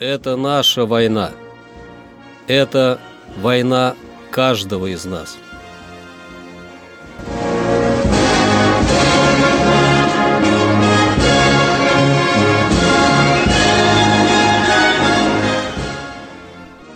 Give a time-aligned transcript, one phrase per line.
[0.00, 1.30] Это наша война.
[2.46, 2.98] Это
[3.36, 3.94] война
[4.30, 5.36] каждого из нас.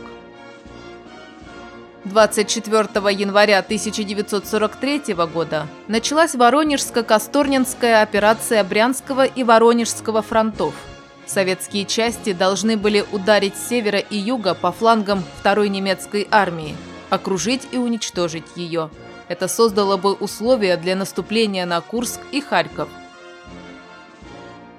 [2.05, 10.73] 24 января 1943 года началась Воронежско-Касторнинская операция Брянского и Воронежского фронтов–
[11.29, 16.75] Советские части должны были ударить с севера и юга по флангам второй немецкой армии,
[17.11, 18.89] окружить и уничтожить ее.
[19.27, 22.89] Это создало бы условия для наступления на Курск и Харьков.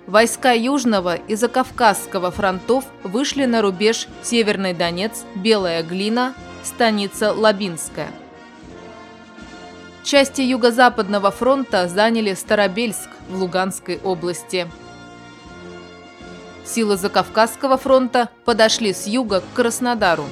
[0.09, 8.10] Войска Южного и Закавказского фронтов вышли на рубеж Северный Донец, Белая Глина, станица Лабинская.
[10.03, 14.69] Части Юго-Западного фронта заняли Старобельск в Луганской области.
[16.65, 20.26] Силы Закавказского фронта подошли с юга к Краснодару.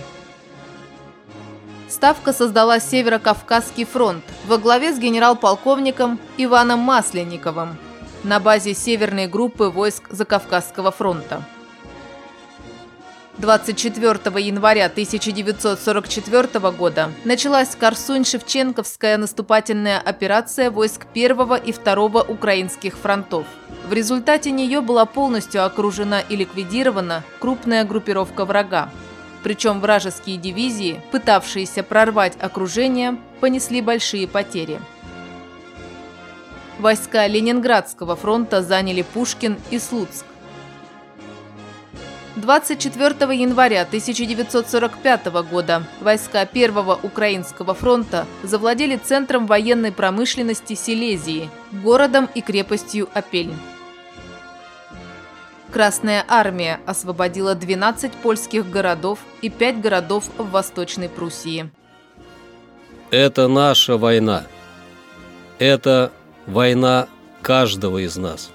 [1.89, 7.77] Ставка создала Северо-Кавказский фронт во главе с генерал-полковником Иваном Масленниковым
[8.25, 11.43] на базе северной группы войск Закавказского фронта.
[13.39, 23.47] 24 января 1944 года началась Корсунь-Шевченковская наступательная операция войск 1 и 2 украинских фронтов.
[23.87, 28.91] В результате нее была полностью окружена и ликвидирована крупная группировка врага.
[29.45, 34.81] Причем вражеские дивизии, пытавшиеся прорвать окружение, понесли большие потери.
[36.81, 40.25] Войска Ленинградского фронта заняли Пушкин и Слуцк.
[42.41, 52.41] 24 января 1945 года войска Первого Украинского фронта завладели центром военной промышленности Силезии, городом и
[52.41, 53.57] крепостью Апельн.
[55.73, 61.71] Красная армия освободила 12 польских городов и 5 городов в Восточной Пруссии.
[63.11, 64.45] Это наша война.
[65.59, 66.11] Это
[66.47, 67.09] война
[67.43, 68.51] каждого из нас.